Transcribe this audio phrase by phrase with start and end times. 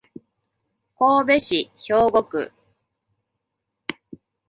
[0.97, 2.51] 神戸市兵庫区